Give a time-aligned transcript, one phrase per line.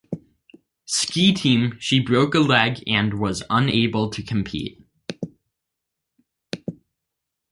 [0.85, 4.83] Ski Team, she broke a leg and was unable to compete.